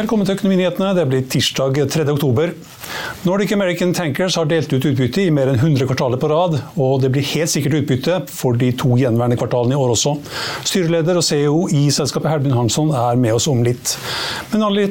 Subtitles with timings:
[0.00, 0.94] Velkommen til Økonominyhetene.
[0.96, 2.06] Det blir tirsdag 3.
[2.08, 2.54] oktober.
[3.20, 7.02] Nordic American Tankers har delt ut utbytte i mer enn 100 kvartaler på rad, og
[7.02, 10.16] det blir helt sikkert utbytte for de to gjenværende kvartalene i år også.
[10.64, 13.98] Styreleder og CEO i selskapet Herbjørn Hansson er med oss om litt.
[14.54, 14.88] Men eh,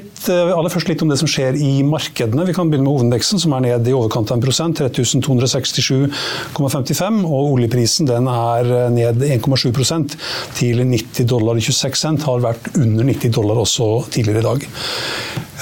[0.54, 2.46] aller, først litt om det som skjer i markedene.
[2.46, 7.58] Vi kan begynne med hovedindeksen, som er ned i overkant av en prosent, 3267,55, og
[7.58, 9.74] oljeprisen den er ned 1,7
[10.62, 12.30] til 90 dollar 26 cent.
[12.30, 14.62] Har vært under 90 dollar også tidligere i dag.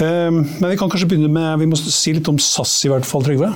[0.04, 3.08] Ehm, men vi kan kanskje begynne med Vi må si litt om SAS i hvert
[3.08, 3.54] fall, Trygve?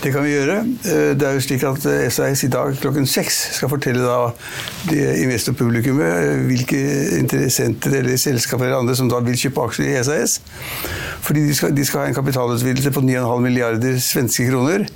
[0.00, 0.56] Det kan vi gjøre.
[0.88, 4.30] Eh, det er jo slik at SAS i dag klokken seks skal fortelle da
[4.96, 6.80] investorpublikummet eh, hvilke
[7.18, 10.38] interessenter eller selskaper eller andre som da vil kjøpe aksjer i SAS.
[11.26, 14.88] Fordi de skal, de skal ha en kapitalutvidelse på 9,5 milliarder svenske kroner.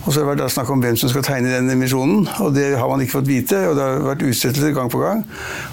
[0.00, 2.70] Og så har det vært snakk om hvem som skal tegne den emisjonen, og det
[2.78, 3.58] har man ikke fått vite.
[3.68, 5.24] og Det har vært utsettelser gang på gang.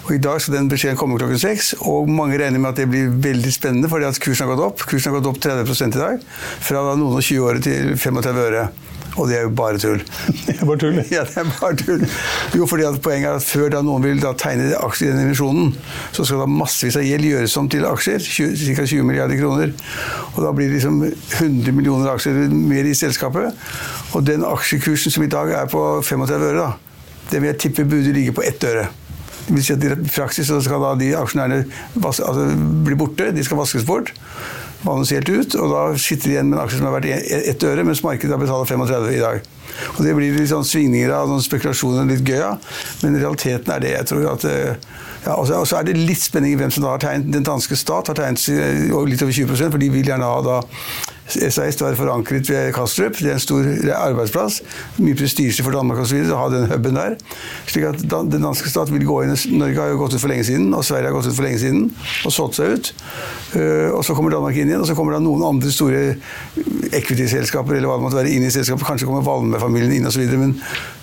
[0.06, 2.90] Og I dag skal den beskjeden komme klokken seks, og mange regner med at det
[2.92, 4.84] blir veldig spennende, fordi at kursen har gått opp.
[4.90, 6.28] Kursen har gått opp 30 i dag,
[6.68, 8.68] fra noen og 20 øre til 35 øre.
[9.18, 10.02] Og det er jo bare tull.
[10.46, 10.98] Det er bare tull?
[11.16, 12.04] Ja, det er bare tull.
[12.56, 15.24] Jo, fordi at Poenget er at før da noen vil da tegne aksjer i den
[15.26, 15.72] emisjonen,
[16.14, 18.22] så skal da massevis av gjeld gjøres om til aksjer.
[18.22, 18.86] Ca.
[18.86, 19.74] 20 milliarder kroner.
[20.36, 23.58] Og da blir det liksom 100 millioner aksjer mer i selskapet.
[24.14, 27.02] Og den aksjekursen som i dag er på 35 øre, da,
[27.32, 28.88] det vil jeg tippe burde ligge på ett øre.
[29.48, 31.64] Det vil si at I praksis så skal da de aksjonærene
[32.04, 32.34] altså,
[32.86, 34.12] bli borte, de skal vaskes bort
[34.84, 37.66] vannes helt ut, og da sitter de igjen med en aksje som har vært ett
[37.68, 39.50] øre, mens markedet har betalt 35 i dag.
[39.96, 43.84] Og Det blir litt sånn svingninger av noen spekulasjoner litt gøy av, men realiteten er
[43.84, 43.94] det.
[43.96, 44.88] jeg tror at eh,
[45.26, 47.34] ja, og så er det litt spenning i hvem som da har tegnet.
[47.34, 50.62] Den danske stat har tegnet litt over 20 for de vil gjerne ha da
[51.28, 53.18] SAS var forankret ved Kastrup.
[53.20, 53.66] Det er en stor
[53.96, 54.62] arbeidsplass.
[55.04, 56.22] Mye prestisje for Danmark osv.
[56.32, 57.18] å ha den huben der.
[57.68, 60.48] slik at Den danske stat vil gå inn Norge har jo gått ut for lenge
[60.48, 61.90] siden, og Sverige har gått ut for lenge siden
[62.26, 62.94] og solgt seg ut.
[63.60, 66.16] Eh, og Så kommer Danmark inn igjen, og så kommer det noen andre store
[66.96, 68.88] equity-selskaper eller hva det måtte være inn i selskapet.
[68.88, 70.24] Kanskje kommer Valme-familien inn osv.
[70.32, 70.56] Men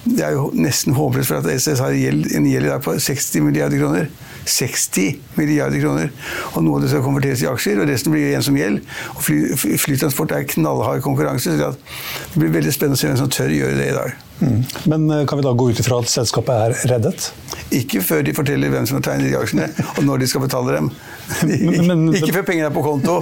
[0.05, 3.45] det er jo nesten håpløst, for at SAS har en gjeld i dag på 60
[3.45, 4.09] milliarder kroner.
[4.47, 6.11] 60 milliarder kroner.
[6.55, 8.83] Og noe av det skal konverteres i aksjer, og resten blir igjen som gjeld.
[9.15, 9.39] Og fly,
[9.81, 13.79] flytransport er knallhard konkurranse, så det blir veldig spennende å se hvem som tør gjøre
[13.81, 14.21] det i dag.
[14.43, 14.61] Mm.
[14.91, 17.31] Men eh, kan vi da gå ut ifra at selskapet er reddet?
[17.75, 20.79] Ikke før de forteller hvem som har tegnet de aksjene, og når de skal betale
[20.79, 20.93] dem.
[21.49, 23.21] men, men, ikke før pengene er på konto.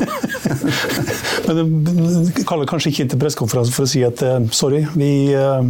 [1.46, 5.62] men kaller kanskje ikke inn til pressekonferanse for å si at eh, sorry, vi uh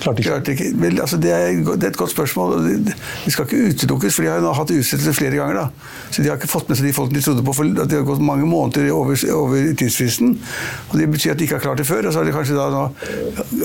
[0.00, 0.30] Klarte ikke.
[0.30, 0.68] Klarte ikke.
[0.80, 2.68] Vel, altså, det, er, det, er, et godt spørsmål.
[3.24, 5.58] De skal ikke utelukkes, for de har jo nå hatt utsettelse flere ganger.
[5.60, 5.66] da.
[6.10, 8.06] Så De har ikke fått med seg de folkene de trodde på, for det har
[8.08, 10.36] gått mange måneder over, over tidsfristen.
[10.90, 12.06] og Det betyr at de ikke har klart det før.
[12.06, 12.84] og Så har de kanskje da nå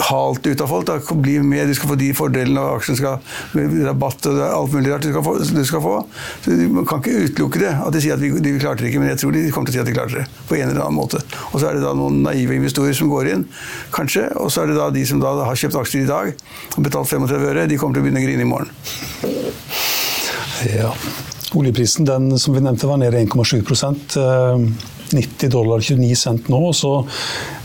[0.09, 0.87] halt ut av folk.
[0.89, 3.23] da, Bli med, du skal få de fordelene, og aksjen skal
[3.87, 5.37] rabatt og alt mulig rart du skal få.
[5.39, 5.95] Du skal få.
[6.43, 9.03] Så Man kan ikke utelukke det, at de sier at de, de klarte det ikke,
[9.03, 10.27] men jeg tror de kommer til å si at de klarte det.
[10.49, 11.23] På en eller annen måte.
[11.53, 13.47] Og så er det da noen naive investorer som går inn,
[13.95, 14.27] kanskje.
[14.41, 16.83] Og så er det da de som da har kjøpt aksjer i dag dag og
[16.85, 18.71] betalt 35 øre, de kommer til å begynne å grine i morgen.
[20.73, 20.91] Ja.
[21.55, 23.61] Oljeprisen den, som vi nevnte, var nede 1,7
[25.13, 26.61] 90 eh, dollar 29 cent nå.
[26.73, 26.91] Så,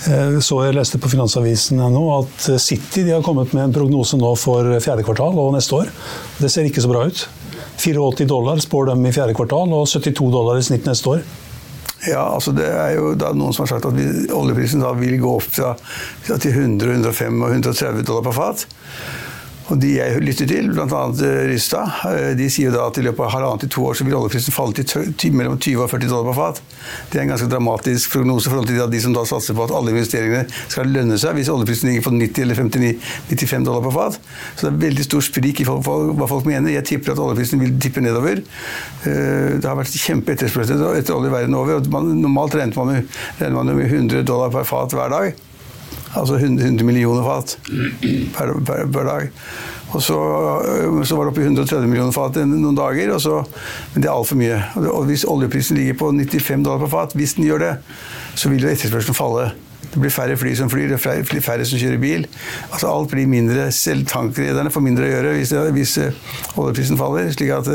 [0.07, 4.35] eh, så jeg leste på Finansavisen nå at City har kommet med en prognose nå
[4.39, 5.93] for fjerde kvartal og neste år.
[6.39, 7.27] Det ser ikke så bra ut.
[7.81, 11.25] 84 dollar spår dem i fjerde kvartal, og 72 dollar i snitt neste år.
[12.09, 15.19] Ja, altså det er jo da noen som har sagt at vi, oljeprisen da vil
[15.21, 15.75] gå opp fra,
[16.31, 18.65] til 100, 105 og 130 dollar per fat.
[19.71, 21.01] Og de jeg lytter til, bl.a.
[21.47, 24.07] Rystad, eh, de sier jo da at i løpet av halvannet til to år så
[24.07, 26.63] vil oljeprisen falle til mellom 20 og 40 dollar på fat.
[27.11, 29.75] Det er en ganske dramatisk prognose i forhold til de som da satser på at
[29.77, 33.95] alle investeringene skal lønne seg hvis oljeprisen ligger på 90 eller 59, 95 dollar på
[33.95, 34.19] fat.
[34.57, 36.73] Så det er veldig stor sprik i hva folk mener.
[36.75, 38.43] Jeg tipper at oljeprisen vil tippe nedover.
[39.07, 41.79] Eh, det har vært kjempe etterspørsel etter olje verden over.
[41.79, 45.47] og Normalt regner man, jo med 100 dollar per fat hver dag.
[46.19, 47.59] Altså 100 millioner fat
[48.35, 49.29] per, per, per dag.
[49.91, 53.41] Og så, øh, så, var det oppe i 130 millioner fat noen dager, så,
[53.95, 54.61] men det er altfor mye.
[54.91, 57.73] Og hvis oljeprisen ligger på 95 dollar per fat, hvis den gjør det,
[58.35, 59.51] så vil jo etterspørselen falle.
[59.91, 62.27] Det blir færre fly som flyr, det blir færre som kjører bil.
[62.71, 63.73] Altså Alt blir mindre.
[63.75, 67.33] Selv tankrederne får mindre å gjøre hvis, hvis uh, oljeprisen faller.
[67.35, 67.71] slik at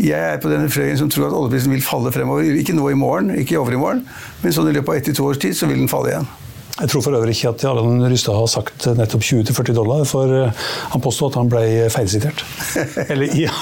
[0.00, 2.48] jeg er på denne fløyen som tror at oljeprisen vil falle fremover.
[2.56, 4.06] Ikke nå i morgen, ikke i overmorgen,
[4.40, 6.30] men sånn i løpet av ett til to års tid så vil den falle igjen.
[6.80, 10.64] Jeg tror for øvrig ikke at Allan Rystad har sagt nettopp 20-40 dollar, for eh,
[10.94, 12.44] han påstod at han ble feilsitert.
[13.10, 13.52] Eller ja.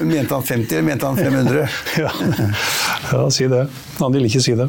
[0.00, 1.66] mente han 50, eller mente han 500?
[2.04, 2.12] ja.
[3.12, 3.66] ja, si det.
[3.98, 4.68] Han ville ikke si det.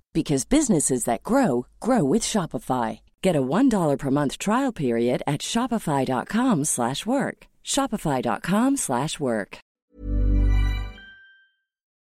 [0.13, 2.99] because businesses that grow grow with Shopify.
[3.21, 7.47] Get a $1 per month trial period at Shopify.com slash work.
[7.63, 9.59] Shopify.com slash work.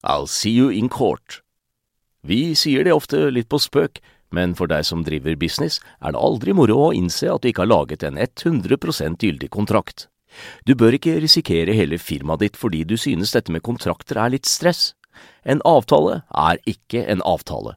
[0.04, 1.40] I'll see you in court.
[2.22, 4.00] Vi sier det ofte litt på spøk,
[4.32, 7.64] men for deg som driver business, er det aldri moro å innse at du ikke
[7.64, 10.08] har laget en 100% gyldig kontrakt.
[10.66, 14.50] Du bør ikke risikere hele firmaet ditt fordi du synes dette med kontrakter er litt
[14.50, 14.92] stress.
[15.44, 17.76] En avtale er ikke en avtale.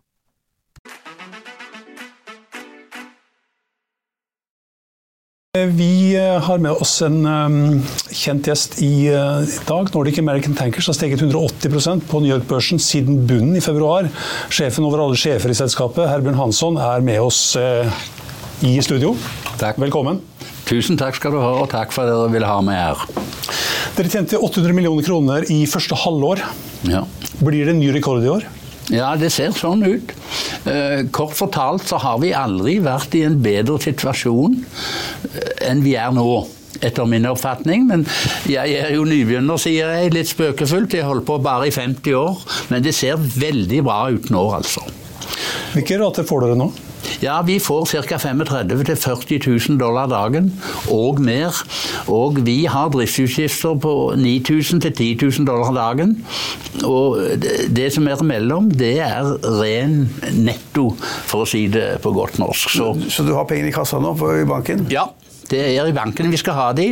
[5.51, 7.55] Vi eh, har med oss en um,
[8.15, 9.89] kjent gjest i uh, dag.
[9.91, 14.07] Nordic American Tankers har steget 180% på New York-børsen siden bunnen i februar.
[14.47, 17.41] Sjefen over alle sjefer i selskapet, Herbjørn Hansson, er med oss
[18.63, 19.11] i studio.
[19.59, 19.75] Takk.
[19.83, 20.23] Velkommen.
[20.71, 23.03] Tusen takk skal du ha, og takk for at dere ville ha meg her.
[23.99, 26.47] Dere tjente 800 millioner kroner i første halvår.
[26.87, 27.03] Ja.
[27.43, 28.47] Blir det en ny rekord i år?
[28.91, 30.11] Ja, det ser sånn ut.
[30.67, 35.95] Eh, kort fortalt så har vi aldri vært i en bedre situasjon eh, enn vi
[35.99, 36.27] er nå.
[36.81, 38.05] Etter min oppfatning, men
[38.49, 40.95] jeg er jo nybegynner, sier jeg litt spøkefullt.
[40.97, 42.39] Jeg holdt på bare i 50 år,
[42.71, 44.81] men det ser veldig bra ut nå, altså.
[45.75, 46.71] Hvilke rater får dere nå?
[47.21, 48.17] Ja, vi får ca.
[48.17, 50.51] 35 000-40 000 dollar dagen,
[50.91, 51.55] og mer.
[52.11, 56.15] Og vi har driftsutgifter på 9000 10 000 dollar dagen.
[56.83, 57.19] Og
[57.69, 62.77] det som er imellom, det er ren netto, for å si det på godt norsk.
[62.77, 64.87] Så, så du har pengene i kassa nå i banken?
[64.91, 65.09] Ja.
[65.51, 66.87] Det er i banken vi skal ha de.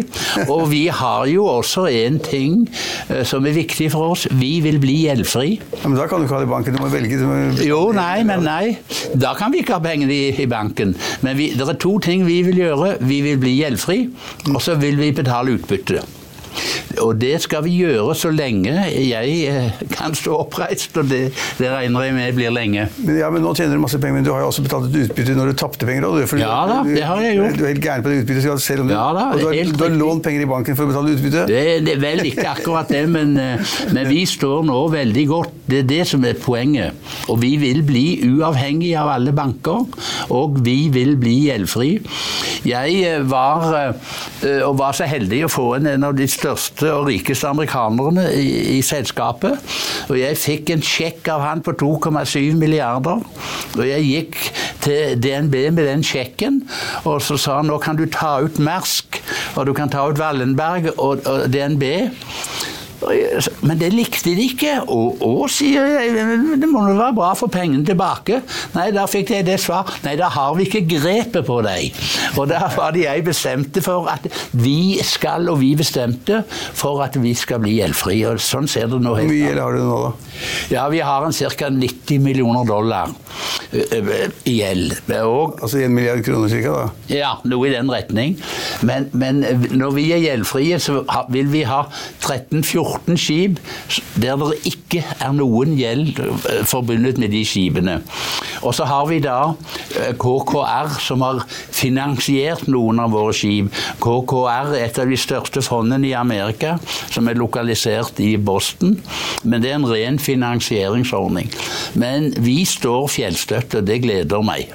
[0.48, 2.66] Og vi har jo også en ting
[3.08, 4.28] eh, som er viktig for oss.
[4.36, 5.56] Vi vil bli gjeldfri.
[5.80, 6.76] Ja, men da kan du ikke ha det i banken.
[6.76, 7.22] Du må velge.
[7.22, 7.40] Du må...
[7.64, 8.76] Jo, nei, men nei.
[9.16, 10.96] Da kan vi ikke ha pengene i, i, banken.
[11.26, 12.98] Men vi, det er to ting vi vil gjøre.
[13.00, 14.02] Vi vil bli gjeldfri,
[14.52, 16.04] og så vil vi betale utbytte.
[17.04, 21.22] Og det skal vi gjøre så lenge jeg eh, kan stå oppreist, og det,
[21.60, 22.88] det regner jeg med blir lenge.
[23.04, 25.06] Men, ja, men nå tjener du masse penger, men du har jo også betalt et
[25.06, 26.20] utbytte når du tapte penger òg.
[26.40, 27.58] Ja da, det har jeg gjort.
[27.60, 29.72] Du er helt gæren på det utbyttet, selv om du, Ja da, og du har,
[29.72, 31.46] du har lånt penger i banken for å betale utbytte.
[31.50, 35.56] Det, det er vel ikke akkurat det, men, eh, men vi står nå veldig godt.
[35.70, 36.98] Det er det som er poenget.
[37.30, 39.86] Og vi vil bli uavhengig av alle banker,
[40.34, 41.92] og vi vil bli gjeldfri.
[42.68, 43.96] Jeg eh, var,
[44.66, 48.78] og var så heldig å få en, en av de største og rikeste amerikanerne i,
[48.78, 49.60] i selskapet.
[50.10, 53.24] Og jeg fikk en sjekk av han på 2,7 milliarder.
[53.78, 54.40] Og jeg gikk
[54.84, 56.64] til DNB med den sjekken,
[57.04, 59.20] og så sa han nå kan du ta ut Mersk,
[59.60, 61.86] og du kan ta ut Wallenberg og, og DNB.
[63.62, 64.76] Men det likte de ikke.
[64.92, 66.14] Og, og sier jeg,
[66.60, 68.42] det må jo være bra få pengene tilbake.
[68.76, 69.88] Nei, da fikk jeg det svar.
[70.06, 71.96] Nei, da har vi ikke grepet på deg.
[72.36, 74.28] Og da var det jeg bestemte for at
[74.58, 78.26] vi skal, og vi bestemte for at vi skal bli gjeldfrie.
[78.34, 80.12] Og sånn ser det nå Hvor mye gjeld har du nå, da?
[80.74, 81.70] Ja, vi har en ca.
[81.70, 83.12] 90 millioner dollar
[83.72, 84.96] i gjeld.
[85.10, 86.86] Altså 1 milliard kroner da?
[87.12, 88.36] ja, noe i den retning.
[88.86, 89.44] Men, men
[89.76, 91.02] når vi er gjeldfrie, så
[91.32, 91.84] vil vi ha
[92.26, 98.00] 13-14 skip s- der det ikke er noen gjeld eh, forbundet med de skipene.
[98.64, 99.38] Og så har vi da
[100.00, 103.72] eh, KKR, som har finansiert noen av våre skip.
[104.04, 106.78] KKR er et av de største fondene i Amerika,
[107.14, 108.98] som er lokalisert i Boston.
[109.44, 111.50] Men det er en ren finansieringsordning.
[112.00, 114.74] Men vi står fjellstøtt, og det gleder meg.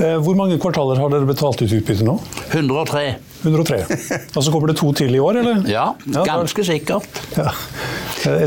[0.00, 2.18] Eh, Hvor mange kvartaler har dere betalt ut utbytte nå?
[2.52, 3.14] 103.
[3.44, 3.80] 103.
[4.36, 5.62] Og så kommer det to til i år, eller?
[5.70, 5.90] Ja,
[6.24, 7.22] ganske sikkert.
[7.36, 7.50] Ja.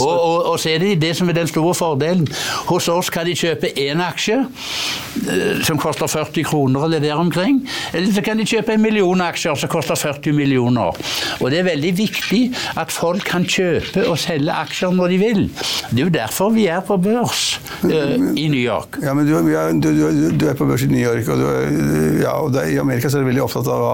[0.01, 2.27] Og, og, og så er det det som er den store fordelen.
[2.69, 7.61] Hos oss kan de kjøpe én aksje eh, som koster 40 kroner eller der omkring.
[7.93, 10.97] Eller så kan de kjøpe en million aksjer som koster 40 millioner.
[11.41, 12.41] Og det er veldig viktig
[12.79, 15.43] at folk kan kjøpe og selge aksjer når de vil.
[15.91, 17.45] Det er jo derfor vi er på børs
[17.85, 18.99] eh, i New York.
[19.03, 22.21] Ja, men du, ja, du, du, du er på børs i New York, og, du
[22.23, 23.85] ja, og det, i Amerika så er du veldig opptatt av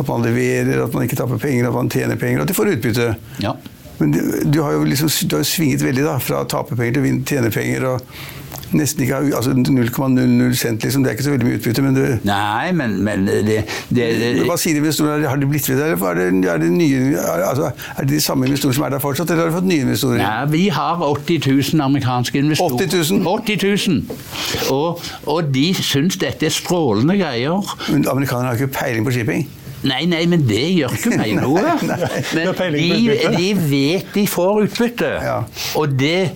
[0.00, 2.58] at man leverer, at man ikke taper penger, at man tjener penger, og at de
[2.58, 3.12] får utbytte.
[3.44, 3.54] Ja.
[4.00, 7.00] Men du, du har jo liksom du har svinget veldig da, fra å tape penger
[7.00, 7.90] til å tjene penger.
[7.94, 8.38] og
[8.76, 11.02] nesten ikke, altså 0,00 cent, liksom.
[11.02, 14.46] Det er ikke så veldig mye utbytte, men du Nei, men, men det, det, det
[14.46, 15.28] Hva sier investorene?
[15.28, 18.20] Har de blitt ved der, eller er det, er det nye altså, er det de
[18.22, 20.22] samme investorene som er der fortsatt, eller har de fått nye investorer?
[20.22, 22.86] Nei, vi har 80 000 amerikanske investorer.
[22.86, 23.26] 80 000?
[23.26, 24.74] 80 000.
[24.74, 27.74] Og, og de syns dette er strålende greier.
[27.90, 29.48] Men amerikanerne har ikke peiling på shipping.
[29.88, 31.62] Nei, nei, men det gjør ikke meg noe.
[32.36, 35.08] Men de, de vet de får utbytte.
[35.24, 35.38] Ja.
[35.80, 36.30] Og det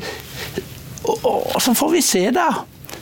[1.04, 2.46] og, og så får vi se, da.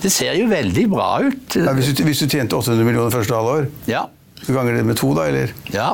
[0.03, 1.55] Det ser jo veldig bra ut.
[1.55, 4.09] Ja, hvis, du, hvis du tjente 800 millioner første halvår, Ja.
[4.43, 5.93] så ganger det med to, da, eller, ja.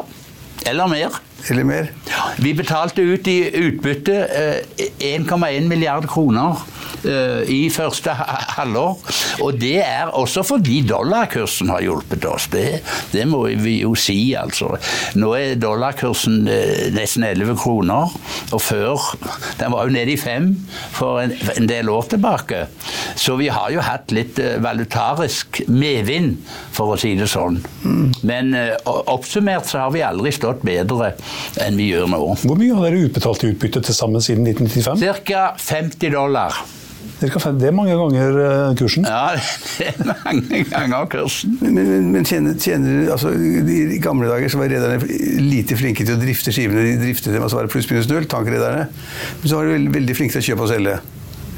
[0.67, 1.19] Eller mer.
[1.47, 1.93] Eller mer?
[2.39, 6.59] Vi betalte ut i utbytte eh, 1,1 milliard kroner
[7.05, 8.15] eh, i første
[8.57, 8.99] halvår.
[9.45, 12.49] Og det er også fordi dollarkursen har hjulpet oss.
[12.53, 12.67] Det,
[13.13, 14.75] det må vi jo si, altså.
[15.19, 18.15] Nå er dollarkursen eh, nesten 11 kroner,
[18.53, 19.15] og før
[19.59, 20.53] Den var jo nede i fem
[20.95, 22.67] for en, en del år tilbake.
[23.19, 26.39] Så vi har jo hatt litt eh, valutarisk medvind,
[26.75, 27.61] for å si det sånn.
[28.27, 31.13] Men eh, oppsummert så har vi aldri stått bedre
[31.65, 32.23] enn vi gjør nå.
[32.45, 35.01] Hvor mye har dere utbetalt i utbytte til sammen siden 1995?
[35.05, 36.61] Cirka 50 dollar.
[37.19, 39.07] Det er mange ganger eh, kursen.
[39.07, 39.35] Ja,
[39.79, 41.59] det er mange ganger kursen.
[41.61, 45.03] Men, men, men tjener, tjener altså, I gamle dager så var rederne
[45.43, 46.85] lite flinke til å drifte skivene.
[46.87, 48.87] De driftet dem, og så var det pluss minus null, tankrederne.
[49.43, 50.99] Men så var de veldig, veldig flinke til å kjøpe og selge.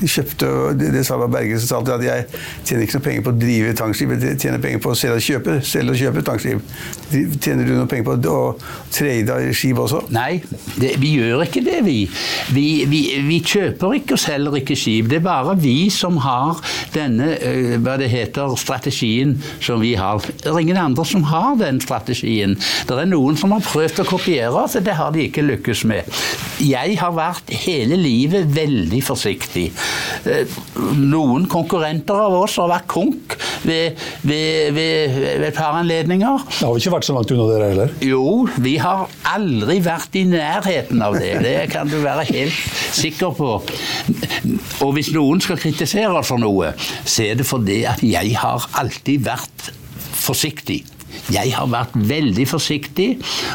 [0.00, 0.48] Kjøpte,
[0.80, 2.26] det, sa Berge som sa alltid at jeg
[2.64, 5.26] tjener ikke noe penger på å drive tankskip, jeg tjener penger på å selge og
[5.26, 6.74] kjøpe, selge og kjøpe tankskip.
[7.42, 8.40] Tjener du noe penger på å
[8.94, 10.02] trade skip også?
[10.14, 10.40] Nei,
[10.80, 11.98] det, vi gjør ikke det, vi.
[12.54, 13.02] Vi, vi.
[13.26, 15.10] vi kjøper ikke og selger ikke skip.
[15.10, 16.60] Det er bare vi som har
[16.94, 20.22] denne eh, hva det heter, strategien som vi har.
[20.40, 22.56] Det er ingen andre som har den strategien.
[22.88, 26.08] Det er noen som har prøvd å kopiere oss, det har de ikke lykkes med.
[26.60, 29.70] Jeg har vært hele livet veldig forsiktig.
[30.28, 30.58] Eh,
[31.00, 36.44] Noen konkurrenter av oss har vært konk ved, ved, ved, ved et par anledninger.
[36.50, 37.94] Det har vi ikke vært så langt unna dere heller?
[38.04, 38.24] Jo,
[38.60, 41.32] vi har aldri vært i nærheten av det.
[41.44, 43.52] Det kan du være helt sikker på.
[44.84, 46.72] Og hvis noen skal kritisere oss for noe,
[47.04, 49.70] så er det fordi at jeg har alltid vært
[50.20, 50.82] forsiktig.
[51.30, 53.08] Jeg har vært veldig forsiktig,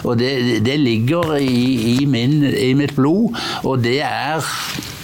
[0.04, 0.32] og det,
[0.65, 3.36] det ligger i, i, min, i mitt blod.
[3.63, 4.44] Og det er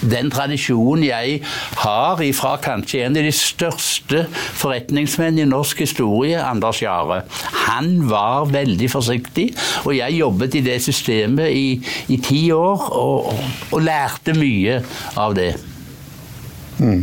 [0.02, 1.40] den tradisjonen jeg
[1.82, 4.24] har ifra kanskje en av de største
[4.58, 7.22] forretningsmenn i norsk historie, Anders Jahre.
[7.68, 9.50] Han var veldig forsiktig,
[9.86, 11.66] og jeg jobbet i det systemet i,
[12.12, 13.32] i ti år og,
[13.70, 14.80] og, lærte mye
[15.18, 15.52] av det.
[16.82, 17.02] Mm.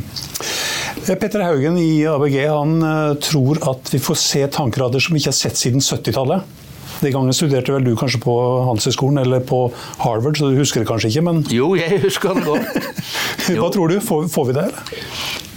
[1.10, 5.32] Petter Haugen i ABG han uh, tror at vi får se tankerader som vi ikke
[5.32, 6.60] har sett siden 70-tallet.
[7.00, 8.36] Den gangen studerte vel du kanskje på
[8.68, 9.66] Handelshøyskolen eller på
[10.04, 12.90] Harvard, så du husker det kanskje ikke, men Jo, jeg husker det godt.
[13.60, 14.00] Hva tror du?
[14.04, 14.68] Får, får vi det?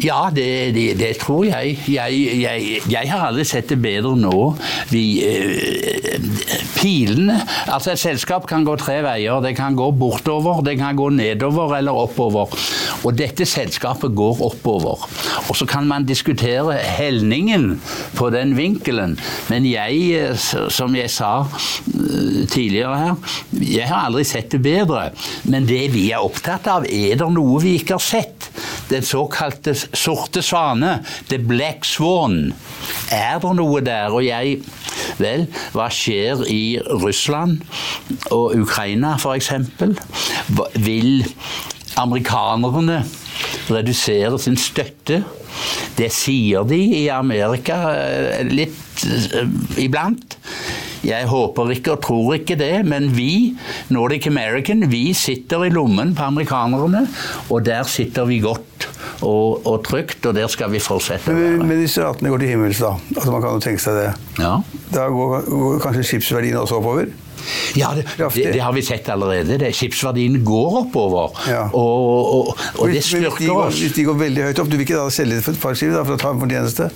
[0.03, 1.77] Ja, det, det, det tror jeg.
[1.89, 2.81] Jeg, jeg.
[2.91, 4.55] jeg, har aldri sett det bedre nå.
[4.91, 6.17] Vi, eh,
[6.79, 7.37] pilene
[7.69, 9.43] Altså, et selskap kan gå tre veier.
[9.45, 12.57] Det kan gå bortover, det kan gå nedover eller oppover.
[13.03, 15.07] Og dette selskapet går oppover.
[15.49, 17.81] Og så kan man diskutere helningen
[18.17, 19.17] på den vinkelen.
[19.51, 25.11] Men jeg, eh, som jeg sa eh, tidligere her, jeg har aldri sett det bedre.
[25.45, 28.51] Men det vi er opptatt av, er det noe vi ikke har sett?
[28.91, 30.99] Den såkalte sorte svane,
[31.31, 32.53] the black swan.
[33.11, 34.13] Er det noe der?
[34.13, 34.63] Og jeg
[35.21, 37.63] Vel, hva skjer i Russland
[38.33, 39.53] og Ukraina f.eks.?
[40.85, 41.25] Vil
[42.01, 43.03] amerikanerne
[43.73, 45.23] reduserer sin støtte?
[45.99, 49.51] Det sier de i Amerika eh, litt eh,
[49.85, 50.39] iblant.
[51.03, 53.55] Jeg håper ikke og tror ikke det, men vi,
[53.91, 57.09] Nordic American, vi sitter i lommen på amerikanerne,
[57.51, 58.87] og der sitter vi godt
[59.27, 61.35] og, og trygt, og der skal vi fortsette.
[61.35, 64.09] Men, men hvis ratene går til himmels, da, altså man kan jo tenke seg det,
[64.39, 64.55] ja.
[64.95, 67.11] da går, går kanskje skipsverdien også oppover?
[67.77, 69.59] Ja, det, det, det, har vi sett allerede.
[69.59, 71.33] Det, skipsverdien går oppover.
[71.49, 71.65] Ja.
[71.73, 74.77] Og, og, og, det styrker hvis de, går, hvis de går veldig høyt opp, du
[74.79, 76.93] vil ikke da selge det for et par skip for å ta en fortjeneste?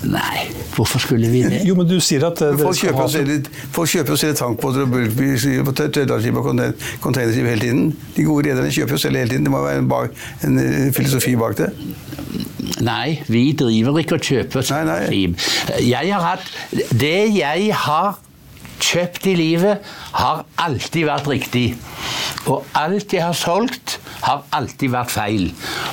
[0.00, 1.60] Nei, hvorfor skulle vi det?
[1.68, 4.86] Jo, men du sier at eh, Folk kjøper, og selger, folk kjøper og selger tankbåter
[4.86, 6.48] og bulkbiler og tredjelandsskip og
[7.04, 7.90] containerskip hele tiden.
[8.16, 9.48] De gode rederne kjøper og selger hele tiden.
[9.48, 11.68] Det må være en, bak, en eh, filosofi bak det.
[12.86, 15.46] Nei, vi driver ikke og kjøper skip.
[15.84, 16.48] Jeg har hatt
[16.96, 18.20] Det jeg har
[18.84, 21.64] kjøpt i livet, har alltid vært riktig.
[22.48, 25.46] Og alt jeg har solgt, har alltid vært feil.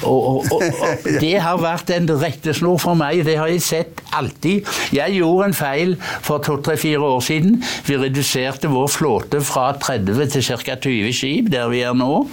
[0.08, 3.24] Og, og, og, og det har vært en rettesnor for meg.
[3.28, 4.68] Det har jeg sett alltid.
[4.96, 7.60] Jeg gjorde en feil for to-tre-fire år siden.
[7.88, 10.78] Vi reduserte vår flåte fra 30 til ca.
[10.88, 12.24] 20 skip, der vi er nå.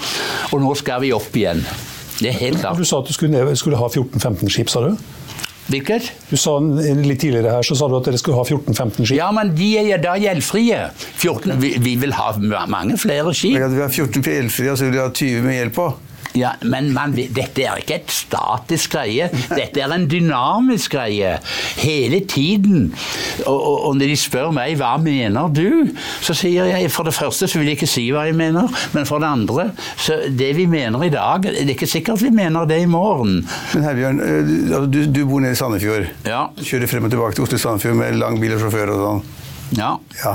[0.53, 1.63] Og nå skal vi opp igjen.
[2.21, 2.79] Det er helt klart.
[2.79, 4.95] Du sa at du skulle, skulle ha 14-15 skip, sa du?
[5.71, 6.11] Hvilket?
[6.29, 9.17] Du sa Litt tidligere her så sa du at dere skulle ha 14-15 skip.
[9.17, 10.81] Ja, men de er da gjeldfrie.
[11.17, 12.33] 14, vi, vi, vil ha
[12.71, 13.57] mange flere skip.
[13.57, 15.89] Ja, vi har 14 gjeldfrie, og så vil vi ha 20 med gjeld på.
[16.35, 19.29] Ja, Men man, dette er ikke et statisk greie.
[19.55, 21.37] Dette er en dynamisk greie.
[21.79, 22.89] Hele tiden.
[23.47, 25.93] Og, og, og, når de spør meg hva mener du,
[26.25, 28.67] så sier jeg for det første så vil jeg ikke si hva jeg mener.
[28.97, 32.35] Men for det andre, så det vi mener i dag, det er ikke sikkert vi
[32.35, 33.45] mener det i morgen.
[33.77, 36.11] Men Herbjørn, eh, du, du bor nede i Sandefjord.
[36.27, 36.49] Ja.
[36.59, 39.25] Kjører frem og tilbake til Oslo-Sandefjord med lang bil og sjåfør og sånn.
[39.73, 39.95] Ja.
[40.21, 40.35] ja.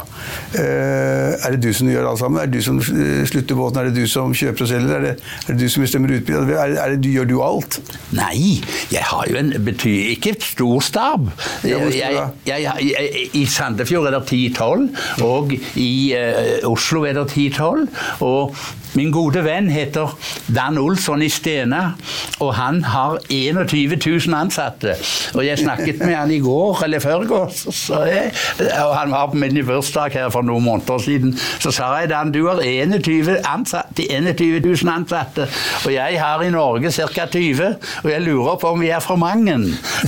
[0.55, 2.41] Uh, er det du som gjør alt sammen?
[2.41, 3.79] Er det du som slutter båten?
[3.79, 4.95] Er det du som kjøper og selger?
[4.95, 5.13] Er det,
[5.45, 6.53] er det du som bestemmer utbyttet?
[6.57, 7.79] Er, det du, gjør du alt?
[8.17, 8.59] Nei,
[8.91, 11.29] jeg har jo en betyr ikke stor stab.
[11.63, 12.09] Jeg,
[12.47, 14.25] jeg, I Sandefjord er det
[14.57, 14.89] 10-12,
[15.25, 17.87] og i uh, Oslo er det 10-12.
[18.25, 18.57] Og
[18.97, 20.15] Min gode venn heter
[20.49, 21.93] Dan Olsson i Stena,
[22.41, 24.95] og han har 21 000 ansatte.
[25.35, 30.15] Og jeg snakket med han i går, eller førgårs, og han var på min bursdag
[30.17, 31.35] her for noen måneder siden.
[31.59, 35.45] Så sa jeg Dan, du har 21, ansatte, 21 000 ansatte,
[35.85, 37.27] og jeg har i Norge ca.
[37.29, 39.57] 20, og jeg lurer på om vi er for mange.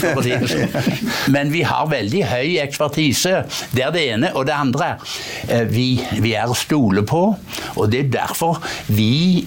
[0.02, 0.74] For sånn.
[1.34, 3.44] Men vi har veldig høy ekspertise.
[3.76, 4.32] Det er det ene.
[4.38, 4.94] Og det andre,
[5.48, 5.88] eh, vi,
[6.24, 7.24] vi er å stole på,
[7.76, 9.46] og det er derfor vi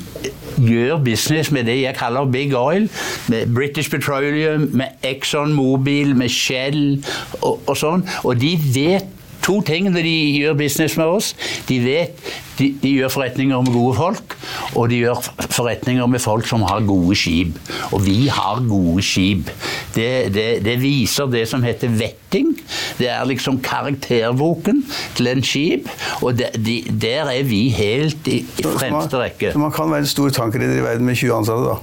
[0.59, 2.89] gjør business med det jeg kaller big oil.
[3.29, 7.05] Med British Petroleum, med Exxon Mobil, med Shell
[7.41, 8.07] og, og sånn.
[8.25, 9.11] Og de vet
[9.45, 11.33] to ting når de gjør business med oss.
[11.69, 14.37] De vet de, de, gjør forretninger med gode folk,
[14.79, 17.57] og de gjør forretninger med folk som har gode skip.
[17.91, 19.51] Og vi har gode skip.
[19.95, 22.53] Det, det, det viser det som heter vetting.
[22.99, 24.83] Det er liksom karakterboken
[25.15, 29.55] til en skip, og de, de, der er vi helt i, i fremste rekke.
[29.55, 31.79] Så man kan være en stor tankreder i verden med 20 ansatte, da?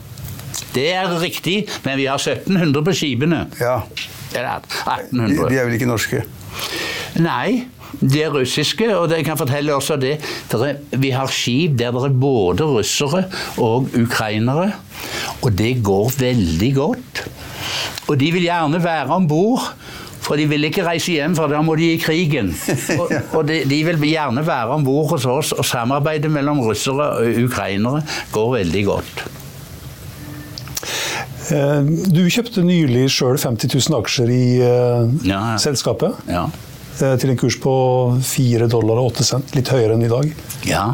[0.76, 3.46] Det er riktig, men vi har 1700 på skipene.
[3.60, 3.82] Ja.
[4.36, 5.36] Eller 1800.
[5.36, 6.24] De, de er vel ikke norske?
[7.20, 7.66] Nei,
[8.00, 10.18] de er russiske, og jeg kan fortelle også det.
[10.92, 13.26] vi har skip der det er både russere
[13.58, 14.72] og ukrainere,
[15.42, 17.24] og det går veldig godt.
[18.12, 19.72] Og de vil gjerne være om bord.
[20.22, 22.52] For de vil ikke reise hjem, for da må de i krigen.
[23.00, 27.08] Og, og de, de, vil gjerne være om bord hos oss, og samarbeidet mellom russere
[27.18, 28.04] og ukrainere
[28.36, 29.24] går veldig godt.
[31.52, 31.82] Eh,
[32.14, 35.58] Du kjøpte nylig sjøl 50 000 aksjer i Ja, ja.
[35.62, 36.14] selskapet.
[36.30, 36.46] Ja.
[37.02, 37.74] eh, Til en kurs på
[38.22, 40.30] 4 dollar og 8 cent, litt høyere enn i dag.
[40.70, 40.86] ja.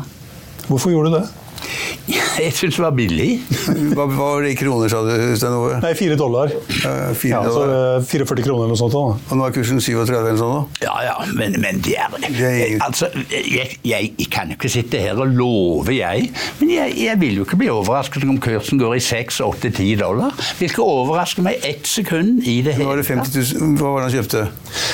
[0.67, 1.27] Hvorfor gjorde du det?
[2.37, 3.29] Jeg syns det var billig.
[3.97, 5.77] Hva, var det i kroner, sa du, Stein Ove?
[5.83, 6.51] Nei, 4 dollar.
[6.53, 7.97] Eh, Fire Ja, så dollar.
[7.97, 8.93] eh, 44 kroner eller noe sånt.
[8.93, 9.01] Da.
[9.33, 10.61] Og nå er kursen 37 eller sånn da?
[10.85, 14.71] Ja, ja, men, men det er, Det er Altså, jeg, jeg, jeg kan jo ikke
[14.71, 16.29] sitte her og love, jeg.
[16.61, 19.97] Men jeg, jeg vil jo ikke bli overrasket om kursen går i 6, 8, 10
[20.03, 20.37] dollar.
[20.61, 22.87] Vil ikke overraske meg ett sekund i det hele.
[22.91, 23.75] var det 50 000.
[23.81, 24.45] Hva var det han kjøpte?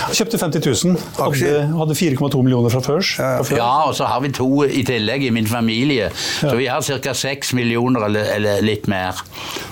[0.08, 0.98] Han kjøpte 50 000.
[1.20, 1.60] Hadde, Aksjer?
[1.84, 3.04] hadde 4,2 millioner fra før.
[3.20, 3.60] Ja, ja.
[3.60, 6.10] Ja, og så har vi to i tillegg i min familie.
[6.40, 7.14] Så vi har ca.
[7.14, 9.20] 6 millioner eller, eller litt mer.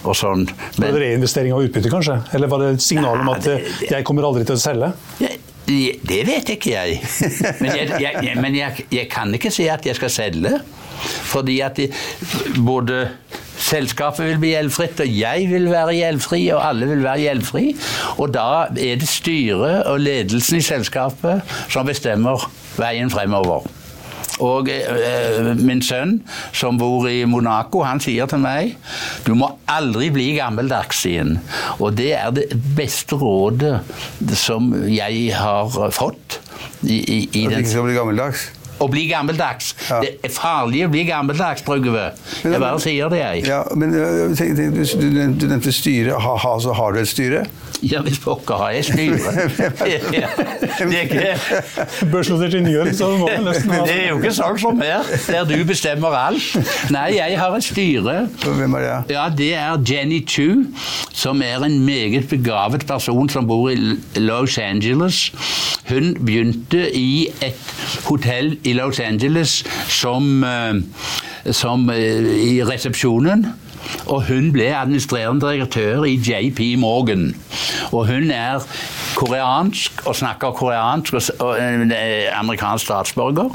[0.03, 0.47] Og sånn.
[0.77, 2.19] Var det reinvestering av utbytte, kanskje?
[2.33, 4.93] Eller var det et signal om at det- eh, jeg kommer aldri til å selge?
[5.21, 5.39] Jeg-
[6.03, 6.99] Det vet ikke jeg.
[7.61, 10.59] Men, jeg, jeg, men jeg, jeg kan ikke si at jeg skal selge.
[11.31, 11.85] Fordi at de,
[12.65, 13.07] både
[13.61, 17.63] selskapet vil bli gjeldfritt, og jeg vil være gjeldfri, og alle vil være gjeldfri.
[18.17, 22.43] Og da er det styret og ledelsen i selskapet som bestemmer
[22.77, 23.65] veien fremover.
[24.39, 26.21] Og eh, min sønn,
[26.55, 28.77] som bor i Monaco, han sier til meg
[29.25, 31.35] du må aldri bli gammeldags igjen.
[31.79, 33.81] Og det er det beste rådet
[34.39, 36.39] som jeg har fått.
[36.81, 38.47] I, i, i At du ikke skal bli gammeldags?
[38.81, 39.73] Å bli gammeldags.
[39.89, 39.99] Ja.
[40.03, 42.09] Det er farlig å bli gammeldags, Brugve.
[42.43, 43.45] Men- Jeg bare sier det, jeg.
[43.47, 46.17] Ja, men øh, tenk, tenk, du, du, nevnte- du nevnte styre.
[46.21, 47.45] Ha, ha, så har du et styre?
[47.81, 49.31] Ja, hvis pokker har jeg styre.
[49.91, 50.27] Ja,
[50.85, 54.33] det, er ikke, Børsnotert i New så må jeg nesten ha det er jo ikke
[54.35, 56.45] sånn som her, der du bestemmer alt.
[56.93, 58.15] Nei, jeg har et styre.
[58.43, 59.15] Hvem er det?
[59.15, 60.67] Ja, det er Jenny Chu,
[61.13, 63.77] som er en meget begavet person som bor i
[64.21, 65.23] Los Angeles.
[65.89, 67.73] Hun begynte i et
[68.05, 70.73] hotell i Los Angeles som, eh,
[71.51, 73.47] som eh, i resepsjonen.
[74.05, 77.31] Og hun ble administrerende direktør i JP Morgan.
[77.91, 78.61] Og hun er
[79.15, 83.49] koreansk og snakker koreansk og eh, amerikansk statsborger.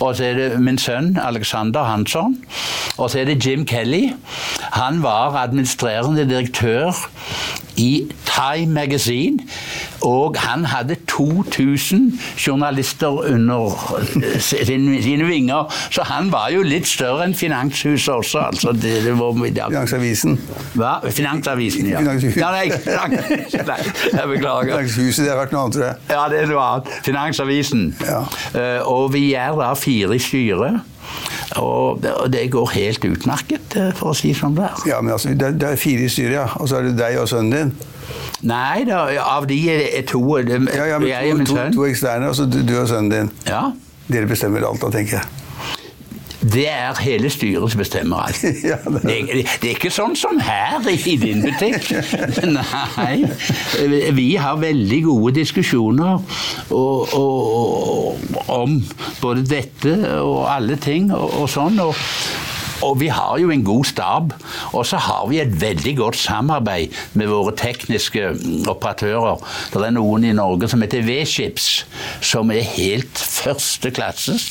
[0.00, 2.38] Og så er det min sønn Alexander Hansson.
[2.96, 4.12] Og så er det Jim Kelly.
[4.72, 6.92] Han var administrerende direktør
[7.76, 9.38] i Time Magazine,
[10.02, 17.24] og han hadde 2000 journalister under eh, sine, vinger, så han var jo litt større
[17.24, 18.38] enn Finanshuset også.
[18.38, 19.68] altså det, det var, ja.
[19.68, 20.38] Finansavisen.
[20.74, 20.94] Hva?
[21.10, 21.98] Finansavisen, ja.
[21.98, 22.40] Finanshuset.
[22.40, 23.78] Ja, nei, Finans- nei,
[24.12, 24.74] jeg beklager.
[24.74, 26.00] Finanshuset, det har vært noe annet, tror jeg.
[26.10, 26.96] Ja, det er noe annet.
[27.04, 27.86] Finansavisen.
[28.04, 28.24] Ja.
[28.54, 30.93] Uh, og vi er da fire i styret.
[31.60, 34.84] Og det, og det går helt utmerket, eh, for å si som det er.
[34.90, 36.48] Ja, men altså, det, er, det er fire i styret, ja.
[36.58, 37.74] Og så er det deg og sønnen din.
[38.44, 41.70] Nei da, av de er det to det, Ja, ja, men Jeg og to, to,
[41.78, 43.32] to eksterne, og så du, du og sønnen din.
[43.48, 43.68] Ja.
[44.10, 45.43] Dere bestemmer alt, da, tenker jeg.
[46.52, 48.44] Det er hele styret som bestemmer alt.
[48.64, 51.90] Ja, det det, det er ikke sånn som her i din butikk.
[52.58, 53.24] Nei.
[54.16, 56.20] Vi har veldig gode diskusjoner
[56.70, 58.78] og, og, om
[59.20, 61.80] både dette og alle ting og, og sånn.
[61.84, 61.96] Og,
[62.82, 64.34] og vi har jo en god stab,
[64.72, 69.40] og så har vi et veldig godt samarbeid med våre tekniske mm, operatører.
[69.72, 71.70] Det er noen i Norge som heter V-Chips,
[72.24, 74.46] som er helt førsteklasses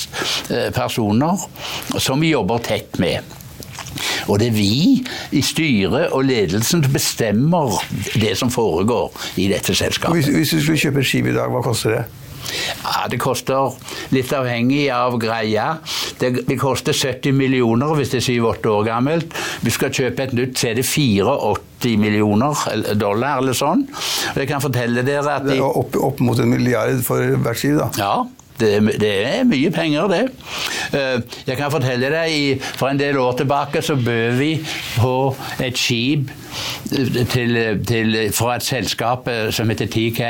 [0.50, 1.48] eh, personer,
[1.98, 3.24] som vi jobber tett med.
[4.28, 5.04] Og det er vi
[5.36, 7.76] i styret og ledelsen som bestemmer
[8.18, 10.18] det som foregår i dette selskapet.
[10.18, 12.04] hvis, hvis du skulle kjøpe et skip i dag, hva koster det?
[12.84, 13.74] Ja, Det koster
[14.14, 15.78] litt avhengig av greia.
[16.20, 19.34] Det, det koster 70 millioner hvis det er 7-8 år gammelt.
[19.64, 22.64] Vi skal kjøpe et nytt, så er det 84 millioner
[23.00, 23.86] dollar eller sånn.
[24.38, 27.60] Jeg kan fortelle dere at Det de, er opp, opp mot en milliard for hvert
[27.60, 27.90] skip, da.
[28.00, 28.16] ja,
[28.60, 30.22] det, det er mye penger, det.
[30.94, 34.52] Eh, Jeg kan fortelle deg, for en del år tilbake så bød vi
[34.98, 35.14] på
[35.64, 36.32] et skip
[36.94, 40.22] eh, til, til, fra et selskap eh, som heter TK,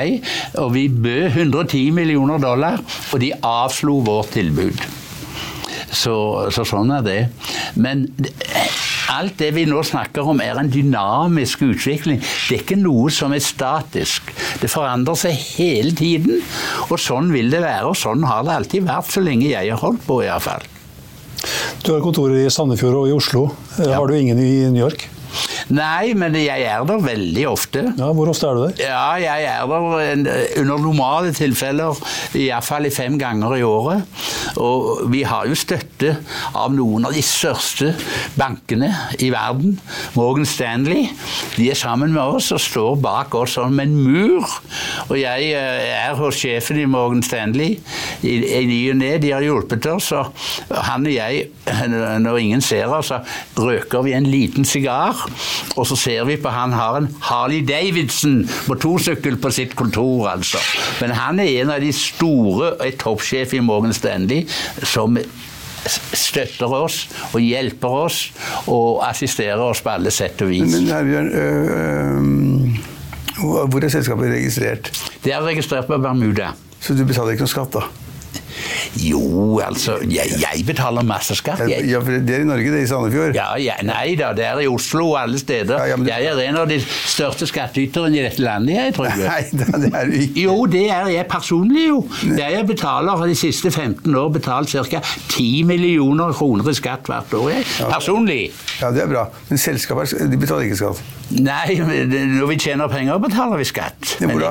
[0.64, 2.80] og vi bød 110 millioner dollar,
[3.12, 4.84] og de avslo vårt tilbud.
[5.94, 6.16] Så,
[6.50, 7.20] så sånn er det.
[7.78, 8.08] Men
[9.12, 12.22] alt det vi nå snakker om, er en dynamisk utvikling.
[12.22, 14.32] Det er ikke noe som er statisk.
[14.62, 16.44] Det forandrer seg hele tiden.
[16.90, 19.82] Og sånn vil det være, og sånn har det alltid vært så lenge jeg har
[19.84, 20.70] holdt på, iallfall.
[21.84, 23.48] Du har kontorer i Sandefjord og i Oslo.
[23.82, 23.98] Ja.
[23.98, 25.10] Har du ingen i New York?
[25.70, 27.84] Nei, men jeg er der veldig ofte.
[27.98, 28.84] Ja, Hvor ofte er du der?
[28.84, 30.28] Ja, jeg er der en-
[30.62, 31.96] under normale tilfeller
[32.36, 34.04] iallfall fem ganger i året.
[34.58, 36.18] Og vi har jo støtte
[36.56, 37.94] av noen av de største
[38.38, 39.80] bankene i verden.
[40.16, 41.08] Morgan Stanley.
[41.56, 44.44] De er sammen med oss og står bak oss som en mur.
[45.10, 47.78] Og jeg eh, er hos sjefen i Morgan Stanley
[48.24, 49.18] i, i ny og ne.
[49.24, 50.12] De har hjulpet oss.
[50.12, 50.32] Og
[50.90, 51.48] han og jeg,
[52.20, 53.20] når ingen ser oss, så
[53.58, 55.16] røker vi en liten sigar.
[55.76, 60.62] Og så ser vi på han har en Harley Davidson motorsykkel på sitt kontor, altså.
[61.02, 64.46] Men han er en av de store, et toppsjef i Morgan Stanley,
[64.84, 65.18] som
[65.84, 68.20] støtter oss og hjelper oss
[68.72, 70.78] og assisterer oss på alle sett og vis.
[70.78, 71.74] Men Herbjørn, øh,
[73.44, 74.92] øh, hvor er selskapet registrert?
[75.24, 76.54] Det er registrert på Bermuda.
[76.80, 77.88] Så du betaler ikke noe skatt, da?
[79.02, 81.60] Jo, altså Jeg, jeg betaler masse skatt.
[81.70, 81.88] Jeg.
[81.90, 83.34] Ja, for Det er i Norge, det er i Sandefjord?
[83.38, 85.82] Ja, ja, nei da, det er i Oslo og alle steder.
[85.90, 89.26] Ja, men- Jeg er en av de største skattyterne i dette landet, jeg, Trygve.
[89.28, 90.44] Nei, det er du ikke.
[90.46, 92.04] Jo, det er jeg personlig, jo.
[92.38, 95.02] Jeg betaler har de siste 15 år betalt ca.
[95.30, 97.50] 10 millioner kroner i skatt hvert år.
[97.56, 97.66] Jeg.
[97.90, 98.52] Personlig.
[98.82, 99.28] Ja, det er bra.
[99.50, 101.02] Men selskapet de betaler ikke skatt?
[101.34, 104.16] Nei, når vi tjener penger, betaler vi skatt.
[104.22, 104.44] Men-?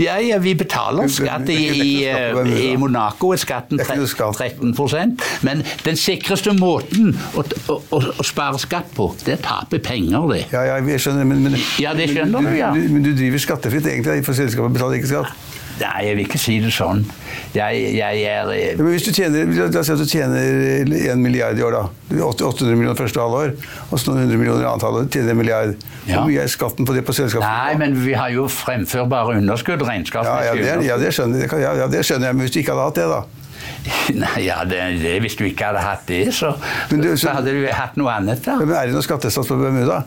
[0.00, 4.02] Ja, ja, vi betaler skatt i, er i, i Monaco er skatten Det er ikke
[4.02, 4.40] noe skatt.
[4.40, 9.80] 13 Men den sikreste måten å, å, å, spare skatt på, det er å tape
[9.84, 10.42] penger, det.
[10.52, 12.72] Ja, ja, jeg skjønner men, men Ja, det skjønner du, ja.
[12.74, 15.49] Men du driver skattefritt egentlig, for selskapet betaler ikke skatt?
[15.80, 17.00] Nei, jeg vil ikke si det sånn.
[17.56, 21.18] Jeg, jeg er Ja, men hvis du tjener, La oss si at du tjener 1
[21.22, 21.84] milliard i år, da.
[22.26, 23.54] 800 millioner første halvår,
[23.88, 25.08] og så noen hundre millioner i annet halvår.
[25.14, 25.74] Tjener en milliard.
[26.04, 27.46] Hvor mye er skatten på det på selskapet?
[27.48, 29.80] Nei, men vi har jo fremførbare underskudd.
[29.80, 31.40] ja, ja, det, ja, det skjønner.
[31.46, 33.22] Det kan- Ja, det skjønner jeg, men hvis du ikke hadde hatt det, da?
[34.24, 36.54] Nei, ja, det, det, Hvis du ikke hadde hatt det, så,
[36.90, 38.42] du- så hadde du hatt noe annet.
[38.44, 38.56] da.
[38.60, 40.02] Men er det noe skattesats på Bermuda?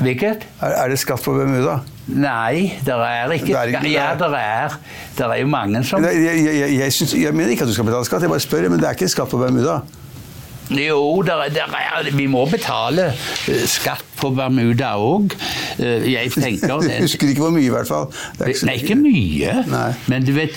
[0.00, 0.46] Hvilket?
[0.62, 1.80] Er, det skatt på Bermuda?
[2.08, 3.84] Nei, det er ikke skatt.
[3.86, 4.76] Ja, det er.
[5.18, 7.76] Det er jo mange som Jeg, jeg, jeg, jeg, synes, jeg mener ikke at du
[7.76, 9.80] skal betale skatt, jeg bare spør, men det er ikke skatt på Bermuda.
[10.72, 15.34] Jo, der, er- der er, vi må betale eh, skatt på Bermuda òg.
[15.78, 18.08] Jeg tenker Jeg husker ikke hvor mye, i hvert fall.
[18.38, 19.54] Det er så Nei, ikke mye.
[19.72, 19.88] Nei.
[20.12, 20.56] Men du vet,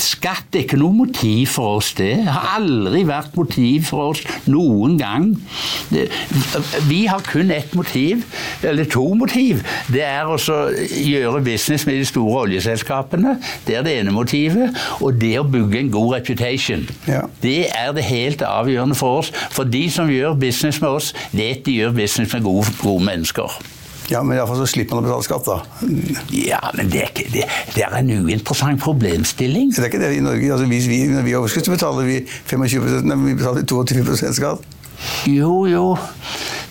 [0.00, 2.12] skatt er ikke noe motiv for oss, det.
[2.16, 5.28] Det har aldri vært motiv for oss noen gang.
[6.88, 8.24] Vi har kun ett motiv,
[8.62, 9.62] eller to motiv.
[9.92, 13.36] Det er å gjøre business med de store oljeselskapene.
[13.66, 14.76] Det er det ene motivet.
[15.04, 16.86] Og det å bygge en god reputation.
[17.08, 17.24] Ja.
[17.42, 19.32] Det er det helt avgjørende for oss.
[19.54, 23.58] For de som gjør business med oss, vet de gjør business med gode, gode mennesker.
[24.06, 25.56] Ja, men iallfall så slipper man å betale skatt, da.
[26.30, 29.72] Ja, men det er, ikke, det, det er en uinteressant problemstilling.
[29.74, 30.50] Det er ikke det i Norge.
[30.54, 34.38] Altså, hvis vi, når vi har overskudd, så betaler vi 25% nei, vi betaler 22%
[34.38, 34.62] skatt.
[35.28, 35.88] Jo, jo.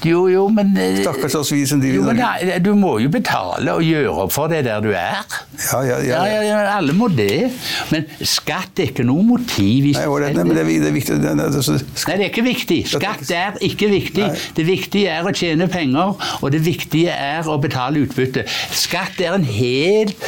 [0.06, 3.10] Jo, jo, men eh, Stakkars oss vi som driver jo, men da, Du må jo
[3.14, 5.24] betale og gjøre opp for det der du er.
[5.58, 6.22] Ja, ja, ja.
[6.30, 7.50] Ja, ja, alle må det.
[7.94, 9.90] Men skatt er ikke noe motiv.
[9.96, 12.32] Nei, det, nei, men det er, det er viktig det er, altså, Nei, det er
[12.32, 12.80] ikke viktig.
[12.96, 14.26] Skatt er ikke viktig.
[14.26, 14.50] Nei.
[14.58, 18.46] Det viktige er å tjene penger, og det viktige er å betale utbytte.
[18.76, 20.20] Skatt er en helt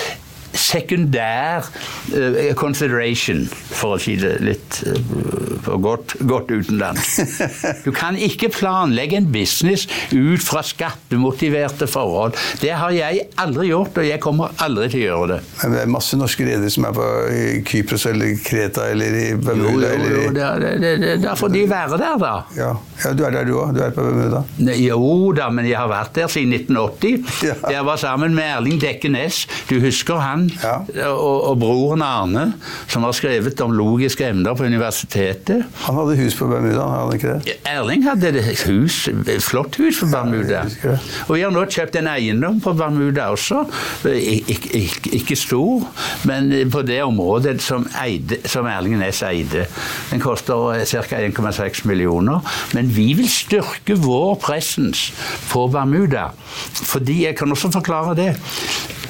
[0.58, 1.66] sekundær
[2.14, 7.18] uh, consideration, for å si det litt uh, godt, godt utenlands.
[7.88, 12.36] Du kan ikke planlegge en business ut fra skattemotiverte forhold.
[12.62, 15.40] Det har jeg aldri gjort, og jeg kommer aldri til å gjøre det.
[15.62, 17.08] Men det er masse norske redere som er på
[17.68, 19.92] Kypros eller Kreta eller i Bermuda.
[19.98, 22.34] jo, jo, det, det, da får de være der, da.
[22.58, 22.72] ja.
[23.04, 23.74] ja, du er der du òg.
[23.78, 24.44] Du er på Bermuda.
[24.64, 27.24] Ne- Jo da, men jeg har vært der siden 1980.
[27.48, 27.56] Ja.
[27.78, 29.44] Jeg var sammen med Erling Dekke Næss.
[29.70, 30.47] Du husker han?
[30.62, 31.10] Ja.
[31.12, 32.46] Og, og broren Arne,
[32.90, 35.66] som har skrevet om logiske emner på universitetet.
[35.86, 37.58] Han hadde hus på Bermuda, hadde han ikke det?
[37.68, 40.64] Erling hadde et hus, et flott hus på Bermuda.
[40.84, 40.98] Ja.
[41.28, 43.66] Og vi har nå kjøpt en eiendom på Bermuda også.
[44.08, 45.88] Ik ik ik ikke stor,
[46.28, 49.66] men på det området som, eide, som Erling Næss eide.
[50.12, 51.18] Den koster ca.
[51.28, 52.40] 1,6 millioner.
[52.74, 55.12] Men vi vil styrke vår presens
[55.52, 56.30] på Bermuda.
[56.74, 58.32] Fordi jeg kan også forklare det.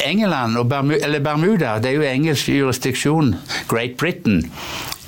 [0.05, 3.35] England og Bermuda, eller Bermuda, det er jo engelsk jurisdiksjon,
[3.69, 4.43] Great Britain,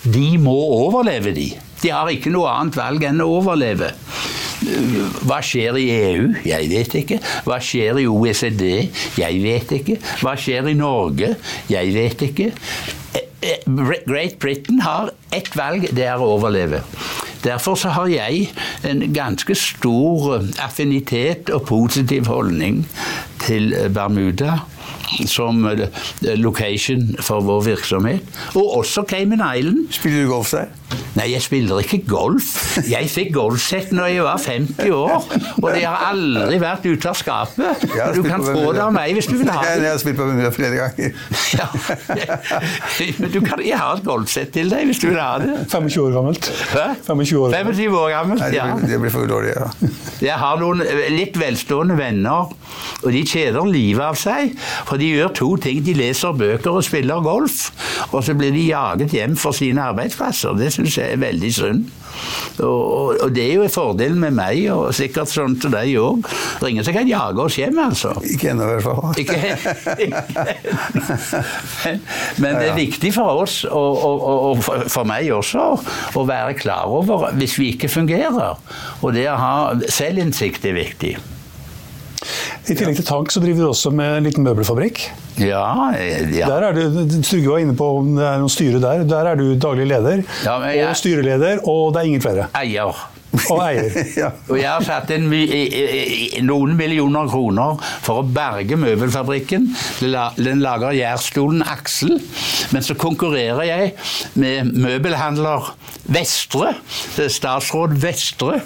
[0.04, 1.50] de må overleve, de.
[1.84, 3.94] De har ikke noe annet valg enn å overleve.
[5.24, 6.32] Hva skjer i EU?
[6.44, 7.20] Jeg vet ikke.
[7.48, 8.66] Hva skjer i OECD?
[9.20, 9.96] Jeg vet ikke.
[10.20, 11.34] Hva skjer i Norge?
[11.72, 12.50] Jeg vet ikke.
[13.16, 13.64] Eh, eh,
[14.08, 16.84] Great Britain har ett valg, det er å overleve.
[17.40, 18.50] Derfor så har jeg
[18.84, 22.84] en ganske stor eh, affinitet og positiv holdning
[23.46, 24.60] til Bermuda
[25.26, 25.88] som eh,
[26.40, 28.22] location for vår virksomhet.
[28.56, 29.88] Og også Cayman Island.
[29.92, 30.66] Spiller du golf der?
[31.18, 32.78] Nei, jeg spiller ikke golf.
[32.88, 35.26] Jeg fikk golfsett når jeg var 50 år,
[35.62, 37.84] og det har aldri vært ute av skapet.
[38.16, 39.74] Du kan få det av meg hvis du vil ha det.
[39.84, 41.14] jeg har spilt på Bermuda flere ganger.
[41.58, 41.68] Ja.
[43.34, 45.56] Du kan, jeg har et golfsett til deg hvis du vil ha det.
[45.72, 46.50] 25 år gammelt.
[46.74, 46.86] Hæ?
[47.06, 47.54] 25 år.
[47.70, 48.40] 25 år gammel.
[48.42, 48.68] Nei, det Ja.
[48.76, 49.54] blir, det blir for dårlig.
[49.56, 49.90] Ja.
[50.30, 52.50] Jeg har noen eh, litt velstående venner,
[53.04, 54.56] og de kjeder livet av seg.
[54.90, 55.82] For de gjør to ting.
[55.86, 57.70] De leser bøker og spiller golf,
[58.12, 60.58] og så blir de jaget hjem for sine arbeidsplasser.
[60.60, 61.88] Det syns jeg er veldig synd.
[62.60, 65.94] Og, og, og, det er jo en fordel med meg, og sikkert sånn til deg
[66.02, 66.26] òg.
[66.26, 68.12] Det er ingen som kan jage oss hjem, altså.
[68.34, 69.00] Ikke ennå, i hvert fall.
[71.80, 72.00] Men,
[72.38, 74.62] men, det er viktig for oss, og, og,
[74.92, 75.64] for meg også,
[76.20, 78.60] å være klar over hvis vi ikke fungerer.
[79.00, 79.56] Og det å ha
[79.92, 81.14] selvinnsikt er viktig.
[82.70, 85.02] I tillegg til tank så driver du også med en liten møbelfabrikk.
[85.40, 85.64] Ja,
[86.36, 86.50] ja.
[86.50, 89.06] Der er du, Trygve var inne på om det er noe styre der.
[89.08, 92.50] Der er du daglig leder ja, jeg, og styreleder, og det er ingen flere.
[92.60, 93.08] Eier.
[93.30, 93.94] Og eier.
[94.22, 94.32] ja.
[94.50, 95.28] Og jeg har satt inn
[96.48, 99.70] noen millioner kroner for å berge møbelfabrikken.
[100.02, 102.18] Den lager Jærstolen Aksel.
[102.74, 103.94] Men så konkurrerer jeg
[104.40, 105.72] med møbelhandler
[106.10, 106.74] Vestre.
[107.20, 108.60] Statsråd Vestre.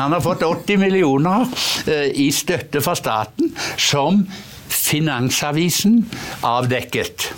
[0.00, 1.46] Han har fått 80 millioner
[1.86, 4.24] eh, i støtte fra staten som
[4.66, 6.00] Finansavisen
[6.46, 7.30] avdekket.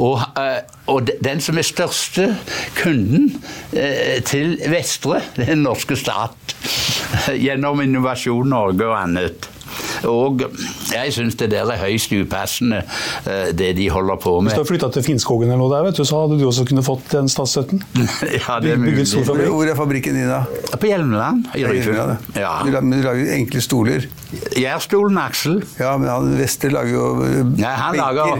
[0.00, 2.30] Og, eh, og, den som er største
[2.78, 3.28] kunden
[3.76, 6.56] eh, til Vestre, det er den norske stat.
[7.36, 9.50] Gjennom Innovasjon Norge og annet.
[10.08, 10.44] Og
[10.92, 12.82] jeg syns det der er høyst upassende,
[13.26, 14.50] eh, det de holder på med.
[14.50, 16.66] Hvis du hadde flytta til Finnskogen eller noe der, vet du, så hadde du også
[16.68, 17.82] kunnet fått den statsstøtten?
[18.38, 19.06] ja, det er mulig.
[19.10, 20.44] Hvor er fabrikken din, da?
[20.76, 21.50] På Hjelmeland.
[21.58, 22.16] I Ryfjord.
[22.38, 22.56] Ja.
[22.64, 24.08] Du lager enkle stoler?
[24.56, 25.60] Gjærstolen Aksel.
[25.80, 27.06] Ja, men han Wester lager jo
[27.58, 28.36] Nei, han lager,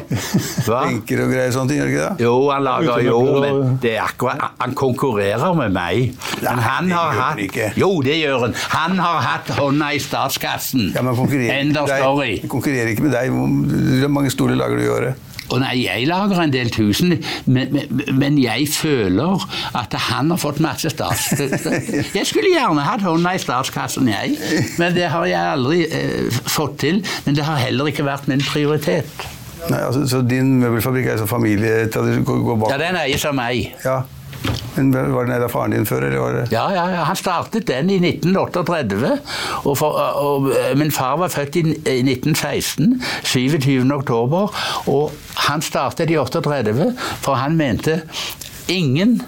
[0.67, 2.25] benker og greier sånne ting, gjør ikke det?
[2.27, 6.15] Jo, han lager jo, men det er akkurat Han konkurrerer med meg.
[6.45, 8.57] Men han har hatt Jo, det gjør han.
[8.77, 10.91] Han har hatt hånda i statskassen.
[10.95, 11.19] Ja, men
[11.51, 12.39] End of story.
[12.49, 13.35] konkurrerer ikke med deg.
[13.35, 15.27] Hvor mange stoler lager du i året?
[15.51, 19.47] Og nei, Jeg lager en del tusen, men, men, men, jeg føler
[19.79, 21.33] at han har fått masse stats...
[22.19, 24.37] Jeg skulle gjerne hatt hånda i statskassen, jeg.
[24.79, 27.03] Men det har jeg aldri eh, fått til.
[27.27, 29.27] Men det har heller ikke vært min prioritet.
[29.69, 31.85] Nei, altså, Så din møbelfabrikk er så familie...
[31.91, 33.75] Ja, den eies av meg.
[33.85, 34.01] Ja.
[34.81, 36.07] Men Var det nede av faren din før?
[36.09, 36.49] eller?
[36.53, 39.19] Ja, ja, han startet den i 1938.
[39.65, 43.85] Og, for, og og min far var født i 1916, 27.
[43.95, 44.55] oktober.
[44.89, 45.13] Og
[45.47, 48.01] han startet i 38, for han mente
[48.71, 49.19] ingen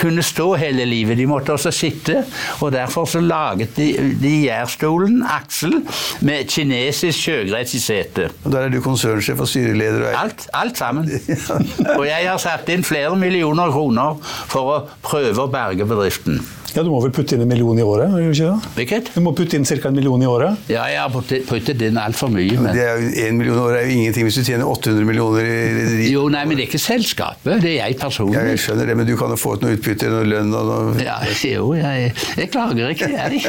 [0.00, 1.18] kunne stå hele livet.
[1.20, 2.22] De måtte også sitte.
[2.60, 5.80] Og derfor så laget de, de Jærstolen, Aksel,
[6.26, 8.36] med kinesisk sjøgress i setet.
[8.44, 10.08] Og der er du konsernsjef og styreleder?
[10.10, 11.10] Og alt, alt sammen.
[11.98, 14.16] og jeg har satt inn flere millioner kroner
[14.50, 16.40] for å prøve å berge bedriften.
[16.74, 18.12] Ja, Du må vel putte inn en million i året?
[18.14, 18.70] Gjør du ikke det?
[18.76, 19.08] Hvilket?
[19.16, 19.88] Du må putte inn ca.
[19.88, 20.68] en million i året?
[20.70, 21.10] Ja, jeg har
[21.48, 22.58] puttet inn altfor mye.
[22.60, 22.70] Men...
[22.76, 25.46] Det er jo En million i året er jo ingenting hvis du tjener 800 millioner
[25.46, 26.06] i rederi.
[26.12, 27.58] Jo, nei, men det er ikke selskapet.
[27.64, 28.38] Det er jeg personlig.
[28.38, 30.68] Ja, jeg skjønner det, men du kan jo få ut noe utbytte, noe lønn og
[30.68, 33.42] noe Ja, Jo, jeg, jeg klager ikke, jeg.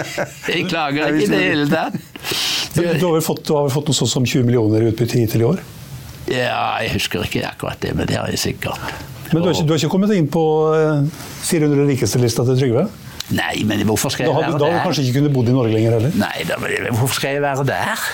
[0.47, 1.99] Jeg klager ikke i det hele tatt.
[2.75, 5.47] Du, du, har vel fått, fått noe sånt som 20 millioner i utbytte hittil i
[5.49, 5.63] år?
[6.31, 8.79] Ja, jeg husker ikke akkurat det, men det har jeg sikkert.
[9.31, 10.43] Men du har ikke, du har ikke kommet inn på
[11.47, 12.85] 400 eh, rikeste-lista til Trygve?
[13.31, 14.57] Nei, men hvorfor skal jeg være der?
[14.59, 16.15] Da hadde du kanskje ikke kunnet bodd i Norge lenger heller?
[16.19, 16.57] Nei, da,
[16.97, 18.01] hvorfor skal jeg være der?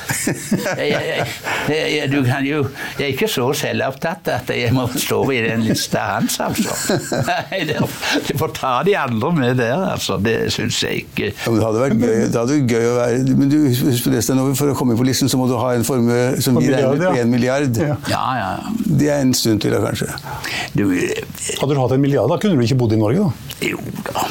[0.77, 1.25] Jeg,
[1.67, 2.57] jeg, jeg, du kan jo
[2.97, 6.97] Jeg er ikke så selvopptatt at jeg må stå i den lista hans, altså.
[7.27, 7.61] Nei,
[8.27, 10.17] Du får ta de andre med der, altså.
[10.23, 11.31] Det syns jeg ikke.
[11.31, 14.23] Ja, men det hadde vært gøy, det hadde gøy å være Men du, husk det,
[14.59, 17.15] For å komme på listen så må du ha en formue som gir deg på
[17.15, 17.81] én milliard.
[17.81, 17.97] Ja.
[18.11, 18.51] Ja, ja.
[18.85, 20.11] Det er en stund til, da, kanskje.
[20.77, 23.57] Du, hadde du hatt en milliard, da kunne du ikke bodd i Norge, da?
[23.71, 24.27] Jo da.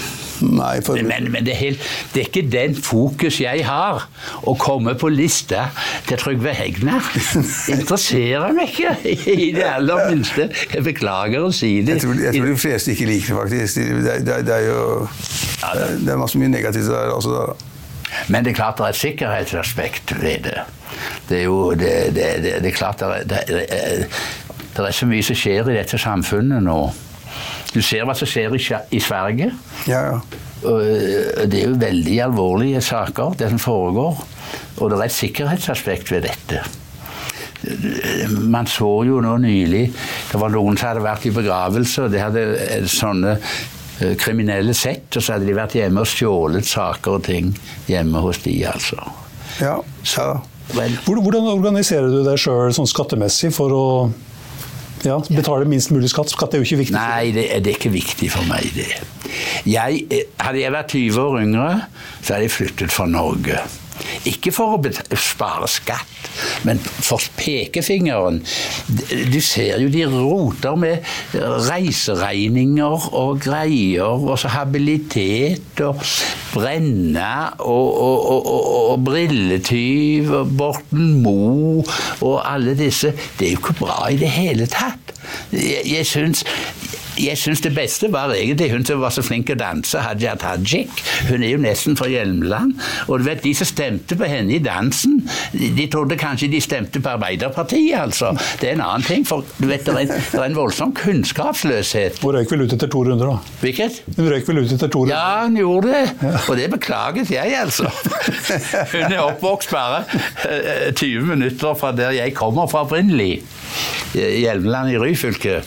[0.46, 0.98] Nei, for...
[1.02, 4.06] Men, men det, er helt, det, er ikke den fokus jeg har.
[4.46, 5.68] Å komme på lista
[6.06, 7.04] til Trygve Hegnar
[7.74, 8.94] interesserer meg ikke
[9.34, 10.48] i det aller minste.
[10.72, 11.96] Jeg beklager å si det.
[11.96, 13.80] Jeg tror, jeg tror de fleste ikke liker det, faktisk.
[14.06, 14.82] Det, det, det er jo
[16.04, 17.34] Det er masse mye negativt der også.
[17.36, 17.72] Da.
[18.32, 20.60] Men det er klart det er et sikkerhetsaspekt ved det.
[21.28, 24.06] Det er jo det, det er klart det er,
[24.76, 26.78] det er så mye som skjer i dette samfunnet nå.
[27.74, 29.50] Du ser hva som skjer i, Sverige.
[29.90, 30.18] Ja, ja.
[30.64, 34.24] Eh, det er jo veldig alvorlige saker, det som foregår.
[34.78, 36.64] Og det er et sikkerhetsaspekt ved dette.
[38.46, 39.86] Man så jo nå nylig
[40.30, 44.74] Det var noen som hadde vært i begravelse, og det hadde eh, sånne eh, kriminelle
[44.76, 47.50] sett, og så hadde de vært hjemme og stjålet saker og ting
[47.90, 49.00] hjemme hos de, altså.
[49.62, 50.36] Ja, så.
[50.76, 53.84] Hvordan organiserer du deg sjøl sånn skattemessig for å
[55.04, 56.30] ja, Betale minst mulig skatt.
[56.32, 56.96] Skatt er jo ikke viktig.
[56.96, 58.88] Nei, det, det er ikke viktig for meg, det.
[59.68, 61.72] Jeg, eh, hadde jeg vært 20 år yngre,
[62.22, 63.60] så hadde jeg flyttet fra Norge.
[64.26, 66.30] Ikke for å spare skatt,
[66.66, 68.40] men for pekefingeren.
[69.30, 71.06] Du ser jo de roter med
[71.68, 76.02] reiseregninger og greier, og så habilitet og
[76.54, 81.84] brenne og, og, og, og brilletyv og Borten Moe
[82.20, 83.12] og alle disse.
[83.38, 85.14] Det er jo ikke bra i det hele tatt.
[85.52, 86.44] Jeg, jeg syns
[87.20, 90.92] jeg syns det beste var egentlig hun som var så flink å danse, Hadia Tajik.
[91.30, 92.76] Hun er jo nesten fra Hjelmeland.
[93.08, 95.18] Og du vet, de som stemte på henne i dansen,
[95.52, 98.32] de trodde kanskje de stemte på Arbeiderpartiet, altså.
[98.60, 100.94] Det er en annen ting, for du vet, det er en, det er en voldsom
[100.96, 102.20] kunnskapsløshet.
[102.22, 103.56] Hun røyk vel ut etter to runder, da?
[103.62, 104.02] Hvilket?
[104.16, 105.16] Hun røyk vel ut etter to runder?
[105.16, 106.32] Ja, hun gjorde det.
[106.46, 107.90] Og det beklaget jeg, altså.
[108.92, 110.02] Hun er oppvokst bare
[110.48, 113.42] eh, 20 minutter fra der jeg kommer fra opprinnelig.
[114.14, 115.60] Hjelmeland i Ryfylke.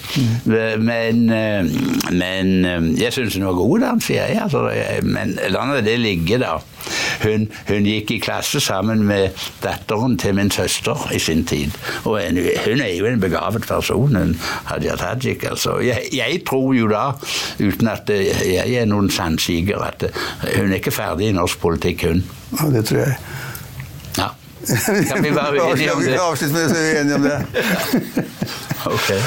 [0.80, 1.66] Men, eh,
[2.12, 4.40] men eh, jeg syns hun var god den jeg.
[4.42, 4.70] Altså,
[5.04, 6.58] men la det ligge, da.
[7.24, 11.76] Hun, hun, gikk i klasse sammen med datteren til min søster i sin tid.
[12.06, 14.36] Og en, hun er jo en begavet person, hun
[14.72, 15.44] Hadia Tajik.
[15.44, 15.80] Altså.
[15.84, 17.12] Jeg, jeg, tror jo da,
[17.60, 20.10] uten at jeg er noen sannsiger, at
[20.56, 22.26] hun er ikke ferdig i norsk politikk, hun.
[22.58, 23.20] Ja, det tror jeg.
[25.10, 26.18] Kan vi være uenige om det?
[26.22, 27.38] Avslutt med det, så er vi enige om det.
[28.90, 29.18] Okay.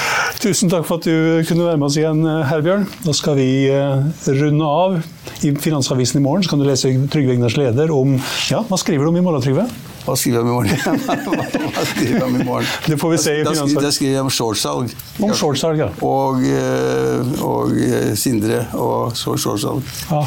[0.40, 2.86] Tusen takk for at du kunne være med oss igjen, Herbjørn.
[3.04, 4.96] Da skal vi runde av.
[5.44, 8.16] I Finansavisen i morgen så kan du lese Trygve Egners leder om
[8.48, 9.66] Ja, hva skriver du om i morgen, Trygve?
[10.02, 11.02] Hva skriver jeg om i morgen?
[11.76, 12.70] Hva skriver jeg om i morgen?
[12.90, 13.84] Det får vi se i Finansavisen.
[13.84, 14.94] da skriver jeg om shortsalg.
[15.22, 15.88] Om shortsalg, ja.
[16.06, 19.86] Og, eh, og eh, Sindre og så shortsalg.
[20.10, 20.24] ja.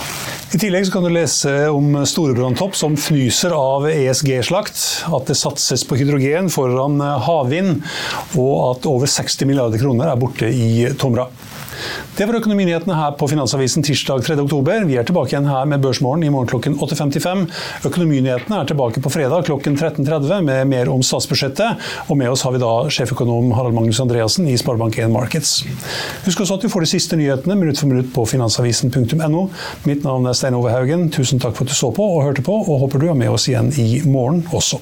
[0.56, 4.80] I tillegg så kan du lese om Storebranntopp som fnyser av ESG-slakt.
[5.12, 7.82] At det satses på hydrogen foran havvind,
[8.40, 11.28] og at over 60 milliarder kroner er borte i Tomra.
[12.16, 14.38] Det var økonominyhetene her på Finansavisen tirsdag 3.
[14.44, 14.86] oktober.
[14.88, 17.46] Vi er tilbake igjen her med Børsmorgen i morgen klokken 8.55.
[17.90, 21.86] Økonominyhetene er tilbake på fredag klokken 13.30 med mer om statsbudsjettet.
[22.08, 25.58] Og med oss har vi da sjeføkonom Harald Magnus Andreassen i Sparebank1 Markets.
[26.26, 29.48] Husk også at du får de siste nyhetene minutt for minutt på finansavisen.no.
[29.90, 31.10] Mitt navn er Stein Ove Haugen.
[31.14, 33.34] Tusen takk for at du så på og hørte på, og håper du er med
[33.36, 34.82] oss igjen i morgen også.